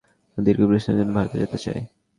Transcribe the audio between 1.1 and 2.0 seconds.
ভারতে যেতে চাই।